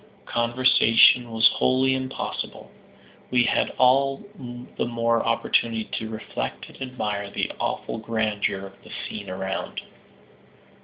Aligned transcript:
Conversation 0.25 1.29
was 1.29 1.47
wholly 1.47 1.93
impossible. 1.93 2.71
We 3.29 3.43
had 3.43 3.69
all 3.77 4.23
the 4.79 4.87
more 4.87 5.23
opportunity 5.23 5.83
to 5.99 6.09
reflect 6.09 6.67
and 6.69 6.81
admire 6.81 7.29
the 7.29 7.51
awful 7.59 7.99
grandeur 7.99 8.65
of 8.65 8.83
the 8.83 8.89
scene 9.05 9.29
around. 9.29 9.81